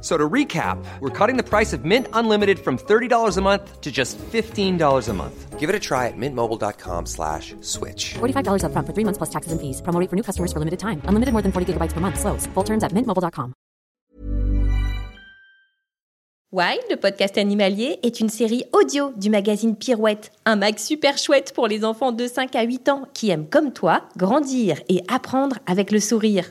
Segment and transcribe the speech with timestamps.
[0.00, 3.90] So to recap, we're cutting the price of Mint Unlimited from $30 a month to
[3.90, 5.58] just $15 a month.
[5.58, 8.14] Give it a try at mintmobile.com slash switch.
[8.20, 9.82] $45 upfront for three months plus taxes and fees.
[9.82, 11.02] Promo rate for new customers for limited time.
[11.08, 12.20] Unlimited more than 40 gigabytes per month.
[12.20, 12.46] Slows.
[12.54, 13.54] Full terms at mintmobile.com.
[16.50, 21.52] Wild, le podcast animalier, est une série audio du magazine Pirouette, un mag super chouette
[21.54, 25.56] pour les enfants de 5 à 8 ans qui aiment comme toi grandir et apprendre
[25.66, 26.50] avec le sourire.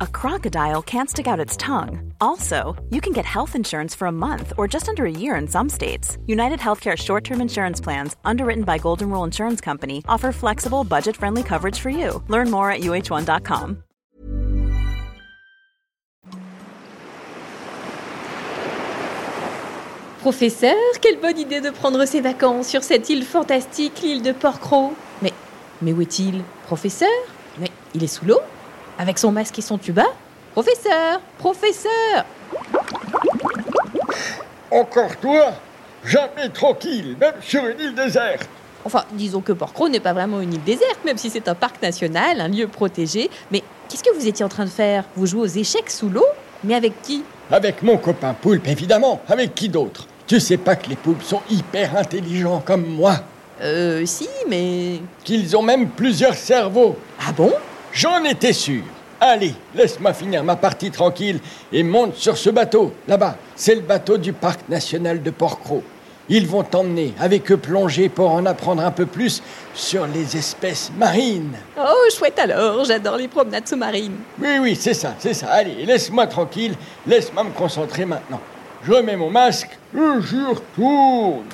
[0.00, 2.12] a crocodile can't stick out its tongue.
[2.20, 5.48] Also, you can get health insurance for a month or just under a year in
[5.48, 6.18] some states.
[6.26, 11.16] United Healthcare short term insurance plans, underwritten by Golden Rule Insurance Company, offer flexible, budget
[11.16, 12.22] friendly coverage for you.
[12.28, 13.82] Learn more at uh1.com.
[20.26, 24.92] Professeur, quelle bonne idée de prendre ses vacances sur cette île fantastique, l'île de Porquerolles.
[25.22, 25.32] Mais,
[25.82, 27.08] mais où est-il Professeur
[27.60, 28.40] Mais il est sous l'eau
[28.98, 30.04] Avec son masque et son tuba
[30.52, 32.24] Professeur Professeur.
[34.70, 35.52] Encore toi
[36.04, 38.48] Jamais tranquille, même sur une île déserte.
[38.84, 41.82] Enfin, disons que Porquerolles n'est pas vraiment une île déserte, même si c'est un parc
[41.82, 43.28] national, un lieu protégé.
[43.50, 45.04] Mais qu'est-ce que vous étiez en train de faire?
[45.16, 46.24] Vous jouez aux échecs sous l'eau?
[46.62, 47.24] Mais avec qui?
[47.50, 49.20] Avec mon copain Poulpe, évidemment.
[49.28, 50.06] Avec qui d'autre?
[50.26, 53.16] Tu sais pas que les poulpes sont hyper intelligents comme moi.
[53.60, 55.00] Euh, si, mais...
[55.24, 56.96] Qu'ils ont même plusieurs cerveaux.
[57.20, 57.52] Ah bon?
[57.96, 58.82] J'en étais sûr
[59.18, 61.40] Allez, laisse-moi finir ma partie tranquille
[61.72, 63.36] et monte sur ce bateau, là-bas.
[63.54, 65.80] C'est le bateau du parc national de Porquerolles.
[66.28, 69.42] Ils vont t'emmener avec eux plonger pour en apprendre un peu plus
[69.72, 71.56] sur les espèces marines.
[71.80, 74.18] Oh, chouette alors, j'adore les promenades sous-marines.
[74.42, 75.46] Oui, oui, c'est ça, c'est ça.
[75.46, 76.74] Allez, laisse-moi tranquille,
[77.06, 78.40] laisse-moi me concentrer maintenant.
[78.84, 81.44] Je remets mon masque et j'y retourne.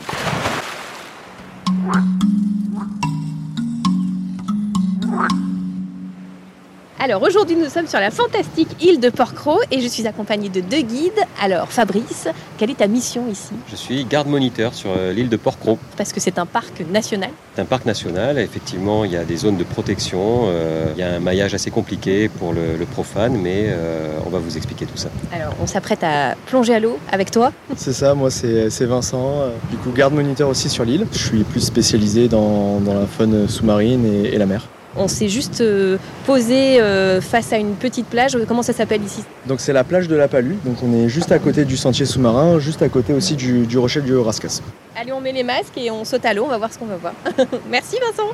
[7.05, 10.61] Alors aujourd'hui nous sommes sur la fantastique île de Porquerolles et je suis accompagnée de
[10.61, 11.11] deux guides.
[11.43, 13.51] Alors Fabrice, quelle est ta mission ici?
[13.69, 15.79] Je suis garde-moniteur sur euh, l'île de Porquerolles.
[15.97, 17.31] Parce que c'est un parc national.
[17.57, 21.03] C'est un parc national, effectivement, il y a des zones de protection, euh, il y
[21.03, 24.87] a un maillage assez compliqué pour le, le profane, mais euh, on va vous expliquer
[24.87, 25.09] tout ça.
[25.33, 27.51] Alors on s'apprête à plonger à l'eau avec toi.
[27.75, 31.09] C'est ça, moi c'est c'est Vincent, du coup garde moniteur aussi sur l'île.
[31.11, 34.69] Je suis plus spécialisé dans, dans la faune sous-marine et, et la mer.
[34.97, 38.37] On s'est juste euh, posé euh, face à une petite plage.
[38.47, 39.25] Comment ça s'appelle ici?
[39.47, 42.05] Donc c'est la plage de la Palue, donc on est juste à côté du sentier
[42.05, 44.61] sous-marin, juste à côté aussi du, du rocher du Rascas.
[44.95, 46.45] Allez, on met les masques et on saute à l'eau.
[46.45, 47.15] On va voir ce qu'on va voir.
[47.71, 48.31] Merci Vincent.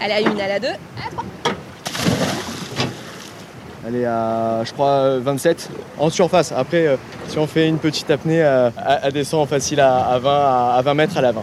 [0.00, 0.68] Allez, à une, à la deux.
[3.86, 5.68] Elle est à, je crois, euh, 27
[5.98, 6.52] en surface.
[6.52, 6.96] Après, euh,
[7.28, 8.70] si on fait une petite apnée, euh,
[9.02, 11.42] elle descend facile à, à 20, à, à 20 mètres à la 20.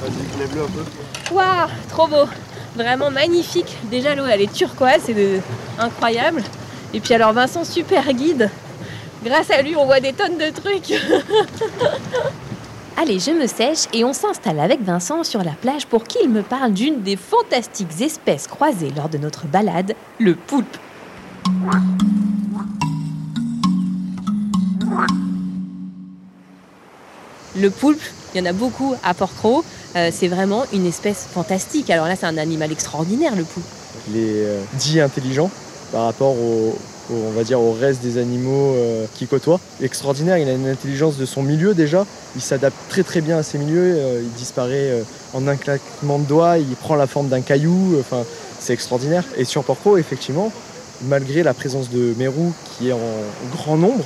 [0.00, 1.34] Vas-y, lève-le un peu.
[1.34, 2.24] Waouh, trop beau.
[2.76, 3.76] Vraiment magnifique.
[3.84, 5.40] Déjà l'eau elle est turquoise, c'est de-
[5.78, 6.42] incroyable.
[6.92, 8.50] Et puis alors Vincent, super guide.
[9.24, 10.92] Grâce à lui, on voit des tonnes de trucs.
[12.96, 16.42] Allez, je me sèche et on s'installe avec Vincent sur la plage pour qu'il me
[16.42, 20.76] parle d'une des fantastiques espèces croisées lors de notre balade, le poulpe.
[27.64, 28.02] Le poulpe,
[28.34, 29.62] il y en a beaucoup à Porquerolles.
[29.96, 31.88] Euh, c'est vraiment une espèce fantastique.
[31.88, 33.64] Alors là, c'est un animal extraordinaire, le poulpe.
[34.10, 35.50] Il est euh, dit intelligent
[35.90, 36.76] par rapport au,
[37.10, 39.60] au- on va dire, au reste des animaux euh, qui côtoient.
[39.80, 42.04] Extraordinaire, il a une intelligence de son milieu déjà.
[42.36, 43.94] Il s'adapte très très bien à ses milieux.
[43.96, 45.02] euh, il disparaît euh,
[45.32, 46.58] en un claquement de doigts.
[46.58, 47.96] Il prend la forme d'un caillou.
[47.98, 48.24] Enfin,
[48.60, 49.24] c'est extraordinaire.
[49.38, 50.52] Et sur Porco, effectivement,
[51.08, 52.98] malgré la présence de mérous qui est en
[53.56, 54.04] grand nombre,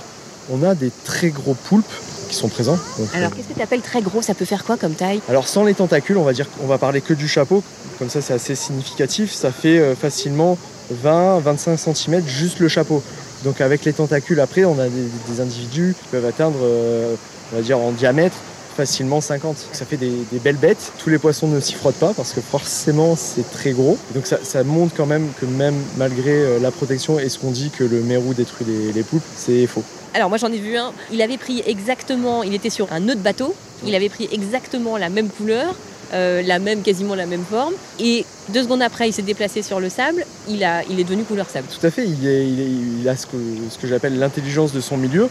[0.48, 1.84] on a des très gros poulpes
[2.28, 2.78] qui sont présents.
[2.98, 4.22] Donc, Alors, euh, qu'est-ce que tu appelles très gros?
[4.22, 5.20] Ça peut faire quoi comme taille?
[5.28, 7.62] Alors sans les tentacules, on va dire qu'on va parler que du chapeau,
[7.98, 10.56] comme ça c'est assez significatif, ça fait euh, facilement
[11.04, 13.02] 20-25 cm juste le chapeau.
[13.44, 17.14] Donc avec les tentacules après, on a des, des individus qui peuvent atteindre, euh,
[17.52, 18.36] on va dire en diamètre,
[18.76, 19.56] facilement 50.
[19.72, 20.92] Ça fait des, des belles bêtes.
[20.98, 23.98] Tous les poissons ne s'y frottent pas parce que forcément c'est très gros.
[24.14, 27.70] Donc ça, ça montre quand même que même malgré la protection et ce qu'on dit
[27.70, 29.82] que le mérou détruit les, les poulpes, c'est faux.
[30.14, 30.92] Alors, moi, j'en ai vu un.
[31.12, 32.42] Il avait pris exactement.
[32.42, 33.54] Il était sur un de bateau.
[33.86, 35.74] Il avait pris exactement la même couleur.
[36.14, 37.74] euh, la même, quasiment la même forme.
[38.00, 40.24] Et deux secondes après, il s'est déplacé sur le sable.
[40.48, 41.66] Il, est devenu couleur sable.
[41.68, 45.28] Tout à fait, il, a ce que, j'appelle l'intelligence de son milieu.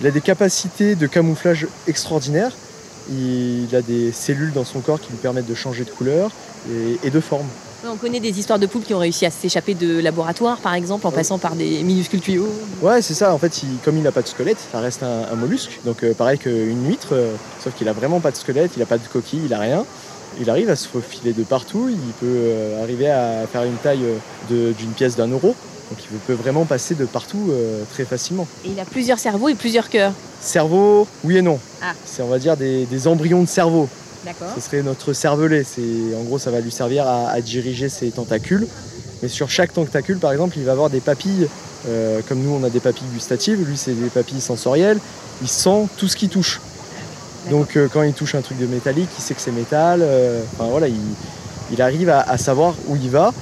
[0.00, 2.52] Il a des capacités de camouflage extraordinaires.
[3.10, 6.32] Il a des cellules dans son corps qui lui permettent de changer de couleur
[7.04, 7.46] et de forme.
[7.88, 11.06] On connaît des histoires de poulpes qui ont réussi à s'échapper de laboratoire, par exemple,
[11.06, 12.48] en passant par des minuscules tuyaux.
[12.82, 13.32] Ouais, c'est ça.
[13.32, 15.80] En fait, il- comme il n'a pas de squelette, ça reste un, un mollusque.
[15.86, 17.32] Donc, euh, pareil qu'une huître, euh,
[17.64, 19.84] sauf qu'il a vraiment pas de squelette, il n'a pas de coquille, il a rien.
[20.40, 21.88] Il arrive à se faufiler de partout.
[21.88, 24.04] Il peut euh, arriver à faire une taille
[24.52, 25.48] euh, d'une pièce d'un euro.
[25.90, 28.46] Donc, il peut vraiment passer de partout euh, très facilement.
[28.64, 30.12] Et il a plusieurs cerveaux et plusieurs cœurs.
[30.40, 31.58] Cerveau, oui et non.
[31.82, 31.92] Ah.
[32.04, 33.88] C'est, on va dire, des, des embryons de cerveau.
[34.54, 35.64] Ce serait notre cervelet.
[35.64, 38.66] C'est, en gros, ça va lui servir à, à diriger ses tentacules.
[39.22, 41.48] Mais sur chaque tentacule, par exemple, il va avoir des papilles.
[41.88, 43.66] euh, comme nous, on a des papilles gustatives.
[43.66, 44.98] Lui, c'est des papilles sensorielles.
[45.42, 46.60] Il sent tout ce qu'il touche.
[47.48, 50.00] Donc, euh, quand il touche un truc de métallique, il sait que c'est métal.
[50.02, 51.00] euh, enfin, voilà, il,
[51.72, 53.32] il arrive à, à savoir où il va.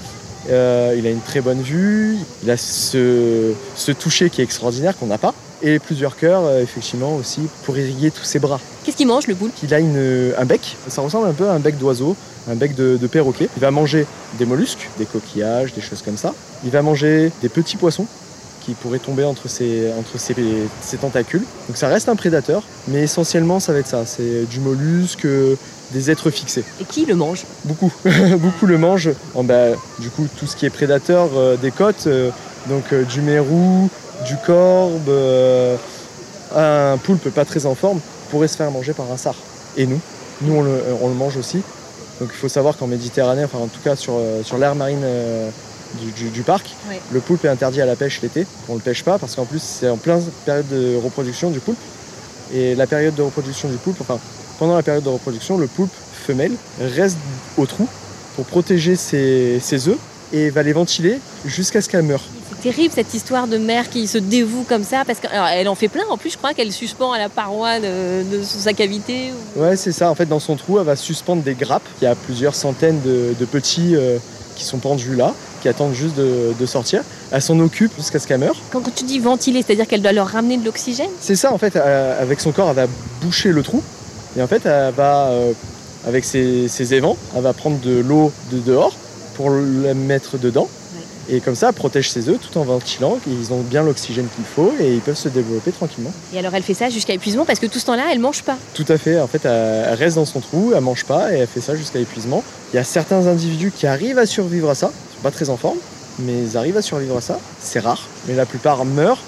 [0.51, 2.17] Euh, il a une très bonne vue.
[2.43, 5.35] Il a ce, ce toucher qui est extraordinaire qu'on n'a pas.
[5.63, 8.61] Et plusieurs cœurs, euh, effectivement, aussi, pour irriguer tous ses bras.
[8.85, 11.53] Qu'est-ce qu'il mange, le poulpe Il a une- un bec, ça ressemble un peu à
[11.53, 12.17] un bec d'oiseau,
[12.51, 13.49] un bec de, de perroquet.
[13.57, 14.07] Il va manger
[14.39, 16.33] des mollusques, des coquillages, des choses comme ça.
[16.65, 18.07] Il va manger des petits poissons
[18.69, 20.35] qui pourraient tomber entre ses, entre ses,
[20.83, 21.45] ses tentacules.
[21.69, 25.27] Donc ça reste un prédateur, mais essentiellement ça va être ça, c'est du mollusque,
[25.93, 26.65] des êtres fixés.
[26.79, 27.45] Et qui le mange?
[27.65, 27.91] Beaucoup,
[28.39, 29.09] beaucoup le mangent.
[29.35, 29.69] En, bah,
[30.01, 32.31] du coup, tout ce qui est prédateur euh, des côtes, euh,
[32.69, 33.89] donc euh, du mérou,
[34.27, 35.11] du corbe,
[36.55, 38.01] un poulpe pas très en forme,
[38.31, 39.35] pourrait se faire manger par un sar.
[39.79, 40.01] Et nous,
[40.43, 41.63] nous on le, on le mange aussi.
[42.21, 45.07] Donc il faut savoir qu'en Méditerranée, enfin en tout cas sur, sur l'aire marine
[45.95, 46.75] du, du- du parc,
[47.13, 48.47] le poulpe est interdit à la pêche l'été.
[48.69, 51.61] On ne le pêche pas parce qu'en plus c'est en pleine période de reproduction du
[51.61, 51.79] poulpe.
[52.55, 54.19] Et la période de reproduction du poulpe, enfin
[54.59, 55.93] pendant la période de reproduction, le poulpe
[56.27, 57.17] femelle reste
[57.57, 57.87] au trou
[58.37, 59.99] pour protéger ses, ses œufs
[60.33, 62.23] et va les ventiler jusqu'à ce qu'elle meure.
[62.51, 65.89] C'est terrible cette histoire de mère qui se dévoue comme ça parce qu'elle en fait
[65.89, 66.03] plein.
[66.11, 69.31] En plus, je crois qu'elle suspend à la paroi de, de sa cavité.
[69.57, 70.11] Ouais, c'est ça.
[70.11, 71.87] En fait, dans son trou, elle va suspendre des grappes.
[72.01, 74.19] Il y a plusieurs centaines de, de petits euh,
[74.59, 75.33] qui sont pendus là,
[75.63, 77.03] qui attendent juste de, de sortir.
[77.31, 78.57] Elle s'en occupe jusqu'à ce qu'elle meure.
[78.73, 81.11] Quand, quand tu dis ventiler, c'est-à-dire qu'elle doit leur ramener de l'oxygène?
[81.21, 82.87] C'est ça, en fait, euh, avec son corps, elle va
[83.23, 83.83] boucher le trou.
[84.37, 85.53] Et en fait, elle va, euh,
[86.07, 88.95] avec ses, ses évents, elle va prendre de l'eau de dehors
[89.37, 90.69] pour la mettre dedans.
[91.31, 93.19] Et comme ça, elle protège ses œufs tout en ventilant.
[93.27, 96.13] Ils ont bien l'oxygène qu'il faut et ils peuvent se développer tranquillement.
[96.33, 98.57] Et alors elle fait ça jusqu'à épuisement parce que tout ce temps-là, elle mange pas.
[98.75, 99.21] Tout à fait.
[99.21, 101.75] En fait, elle elle reste dans son trou, elle mange pas et elle fait ça
[101.77, 102.43] jusqu'à épuisement.
[102.73, 104.91] Il y a certains individus qui arrivent à survivre à ça.
[104.93, 105.79] Ils sont pas très en forme,
[106.19, 107.39] mais ils arrivent à survivre à ça.
[107.61, 109.23] C'est rare, mais la plupart meurent.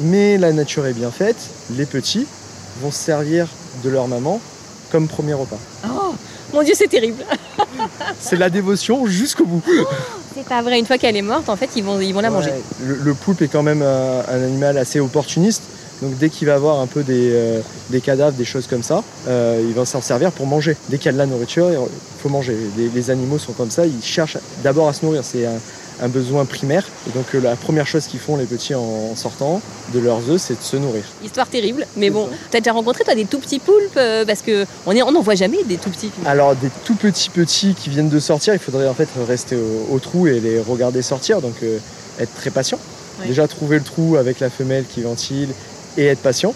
[0.00, 1.36] Mais la nature est bien faite.
[1.76, 2.26] Les petits
[2.80, 3.48] vont se servir
[3.82, 4.40] de leur maman
[4.90, 5.58] comme premier repas.
[5.86, 6.14] Oh
[6.54, 7.24] mon Dieu, c'est terrible.
[8.20, 9.62] C'est la dévotion jusqu'au bout.
[10.38, 10.78] C'est pas vrai.
[10.78, 12.52] Une fois qu'elle est morte, en fait, ils vont, ils vont la manger.
[12.84, 15.62] Le, poulpe est quand même un animal assez opportuniste.
[16.02, 19.02] Donc dès qu'il va avoir un peu des, euh, des cadavres, des choses comme ça,
[19.26, 20.76] euh, il va s'en servir pour manger.
[20.88, 22.56] Dès qu'il y a de la nourriture, il faut manger.
[22.76, 25.22] Les, les animaux sont comme ça, ils cherchent d'abord à se nourrir.
[25.24, 25.58] C'est un,
[26.00, 26.86] un besoin primaire.
[27.08, 29.60] Et donc euh, la première chose qu'ils font les petits en, sortant
[29.92, 31.02] de leurs œufs, c'est de se nourrir.
[31.24, 31.86] Histoire terrible.
[31.96, 32.36] Mais bon, ça.
[32.52, 35.78] t'as déjà rencontré toi des tout petits poulpes parce que on n'en voit jamais des
[35.78, 36.12] tout petits.
[36.26, 39.94] Alors des tout petits petits qui viennent de sortir, il faudrait en fait rester au,
[39.94, 41.54] au trou et les regarder sortir, donc
[42.20, 42.78] être très patient.
[43.20, 43.26] Ouais.
[43.26, 45.48] Déjà trouver le trou avec la femelle qui ventile
[45.96, 46.54] et être patient.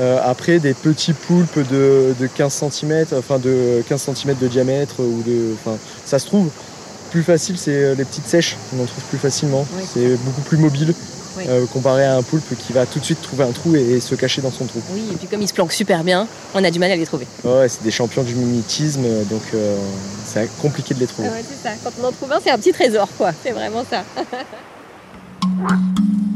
[0.00, 5.00] Euh, après des petits poulpes de, de 15 cm, enfin de 15 cm de diamètre
[5.00, 5.54] ou de.
[5.54, 6.48] Enfin, ça se trouve.
[7.10, 9.66] Plus facile, c'est euh, les petites sèches, on en trouve plus facilement.
[9.76, 9.82] Oui.
[9.92, 10.94] C'est beaucoup plus mobile.
[11.38, 11.44] Oui.
[11.48, 14.00] euh, comparé à un poulpe qui va tout de suite trouver un trou et, et
[14.00, 14.80] se cacher dans son trou.
[14.92, 17.06] Oui, et puis comme ils se planquent super bien, on a du mal à les
[17.06, 17.26] trouver.
[17.44, 19.76] Ouais, c'est des champions du mimétisme, donc euh,
[20.26, 21.28] c'est compliqué de les trouver.
[21.30, 21.74] Ah ouais, c'est ça.
[21.84, 23.30] Quand on en trouve un, c'est un petit trésor, quoi.
[23.42, 24.02] C'est vraiment ça.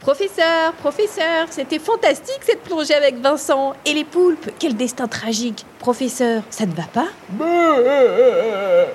[0.00, 3.74] Professeur, professeur, c'était fantastique cette plongée avec Vincent.
[3.84, 5.66] Et les poulpes, quel destin tragique.
[5.78, 7.08] Professeur, ça ne va pas?
[7.28, 8.86] Beuh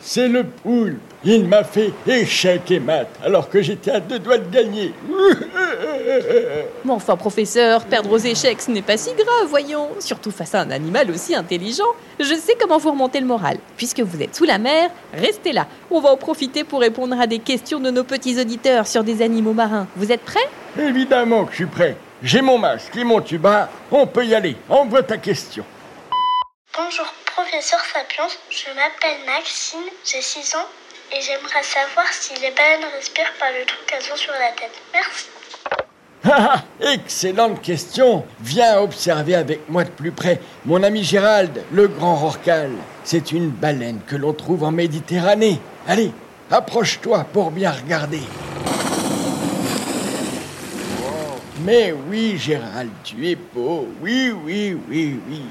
[0.00, 1.00] C'est le poulpe.
[1.22, 4.94] Il m'a fait échec et mat alors que j'étais à deux doigts de gagner.
[6.84, 9.90] Mais enfin, professeur, perdre aux échecs, ce n'est pas si grave, voyons.
[10.00, 11.84] Surtout face à un animal aussi intelligent.
[12.18, 13.58] Je sais comment vous remonter le moral.
[13.76, 15.66] Puisque vous êtes sous la mer, restez là.
[15.90, 19.20] On va en profiter pour répondre à des questions de nos petits auditeurs sur des
[19.20, 19.88] animaux marins.
[19.96, 20.48] Vous êtes prêts?
[20.78, 21.96] Évidemment que je suis prêt.
[22.22, 23.68] J'ai mon masque et mon tuba.
[23.92, 24.56] On peut y aller.
[24.70, 25.64] Envoie ta question.
[26.74, 30.66] Bonjour professeur Sapiens, je m'appelle Maxime, j'ai 6 ans
[31.12, 34.80] et j'aimerais savoir si les baleines respirent par le trou qu'elles ont sur la tête.
[34.92, 35.28] Merci.
[36.80, 38.24] Excellente question.
[38.40, 42.70] Viens observer avec moi de plus près mon ami Gérald, le grand rorcal.
[43.04, 45.60] C'est une baleine que l'on trouve en Méditerranée.
[45.88, 46.12] Allez,
[46.50, 48.20] approche-toi pour bien regarder.
[51.64, 53.88] Mais oui, Gérald, tu es beau.
[54.00, 55.42] Oui, oui, oui, oui.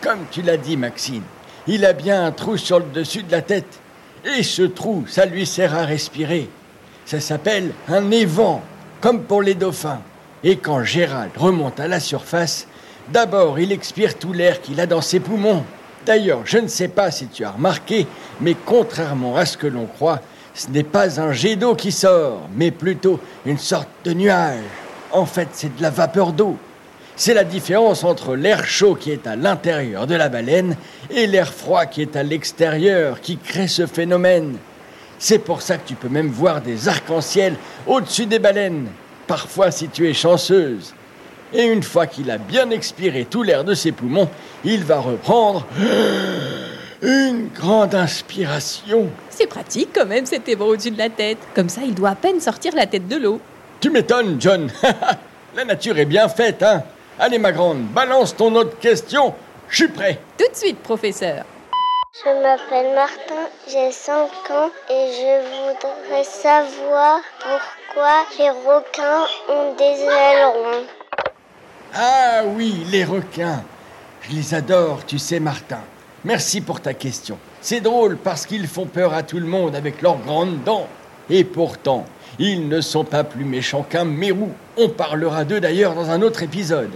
[0.00, 1.24] Comme tu l'as dit, Maxime,
[1.66, 3.80] il a bien un trou sur le dessus de la tête.
[4.24, 6.48] Et ce trou, ça lui sert à respirer.
[7.06, 8.62] Ça s'appelle un évent,
[9.00, 10.00] comme pour les dauphins.
[10.44, 12.66] Et quand Gérald remonte à la surface,
[13.08, 15.64] d'abord il expire tout l'air qu'il a dans ses poumons.
[16.06, 18.06] D'ailleurs, je ne sais pas si tu as remarqué,
[18.40, 20.20] mais contrairement à ce que l'on croit,
[20.54, 24.58] ce n'est pas un jet d'eau qui sort, mais plutôt une sorte de nuage.
[25.12, 26.56] En fait, c'est de la vapeur d'eau.
[27.22, 30.74] C'est la différence entre l'air chaud qui est à l'intérieur de la baleine
[31.10, 34.56] et l'air froid qui est à l'extérieur qui crée ce phénomène.
[35.18, 38.86] C'est pour ça que tu peux même voir des arcs-en-ciel au-dessus des baleines,
[39.26, 40.94] parfois si tu es chanceuse.
[41.52, 44.30] Et une fois qu'il a bien expiré tout l'air de ses poumons,
[44.64, 45.66] il va reprendre
[47.02, 49.10] une grande inspiration.
[49.28, 51.36] C'est pratique quand même cet évent au-dessus de la tête.
[51.54, 53.42] Comme ça, il doit à peine sortir la tête de l'eau.
[53.78, 54.72] Tu m'étonnes, John.
[55.54, 56.82] la nature est bien faite, hein
[57.22, 59.34] Allez, ma grande, balance ton autre question.
[59.68, 60.18] Je suis prêt.
[60.38, 61.44] Tout de suite, professeur.
[62.14, 70.00] Je m'appelle Martin, j'ai 5 ans et je voudrais savoir pourquoi les requins ont des
[70.00, 70.86] ailerons.
[71.94, 73.64] Ah oui, les requins.
[74.22, 75.80] Je les adore, tu sais, Martin.
[76.24, 77.36] Merci pour ta question.
[77.60, 80.88] C'est drôle parce qu'ils font peur à tout le monde avec leurs grandes dents.
[81.28, 82.06] Et pourtant,
[82.38, 84.52] ils ne sont pas plus méchants qu'un mérou.
[84.78, 86.90] On parlera d'eux d'ailleurs dans un autre épisode.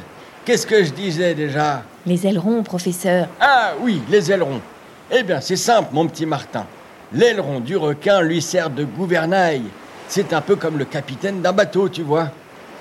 [0.45, 1.85] Qu'est-ce que je disais déjà?
[2.05, 3.29] Les ailerons, professeur.
[3.41, 4.61] Ah oui, les ailerons.
[5.11, 6.67] Eh bien, c'est simple, mon petit Martin.
[7.15, 9.63] L'aileron du requin lui sert de gouvernail.
[10.07, 12.29] C'est un peu comme le capitaine d'un bateau, tu vois.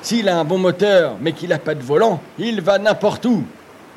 [0.01, 3.45] S'il a un bon moteur, mais qu'il n'a pas de volant, il va n'importe où.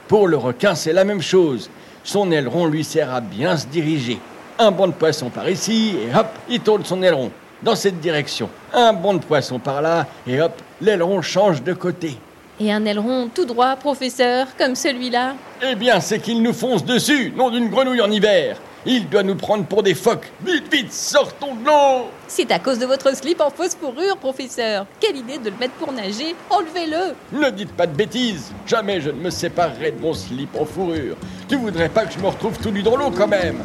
[0.06, 1.68] Pour le requin, c'est la même chose.
[2.04, 4.20] Son aileron lui sert à bien se diriger.
[4.61, 7.32] Un banc de poisson par ici, et hop, il tourne son aileron
[7.64, 8.49] dans cette direction.
[8.73, 12.16] Un banc de poisson par là, et hop, l'aileron change de côté.
[12.58, 17.32] Et un aileron tout droit, professeur, comme celui-là Eh bien, c'est qu'il nous fonce dessus,
[17.36, 18.56] non d'une grenouille en hiver.
[18.86, 20.30] Il doit nous prendre pour des phoques.
[20.46, 24.86] Vite, vite, sortons de l'eau C'est à cause de votre slip en fausse fourrure, professeur.
[25.00, 28.52] Quelle idée de le mettre pour nager Enlevez-le Ne dites pas de bêtises.
[28.64, 31.16] Jamais je ne me séparerai de mon slip en fourrure.
[31.48, 33.58] Tu voudrais pas que je me retrouve tout nu dans l'eau quand même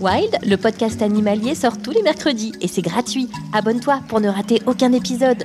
[0.00, 3.30] Wild, le podcast animalier sort tous les mercredis et c'est gratuit.
[3.54, 5.44] Abonne-toi pour ne rater aucun épisode.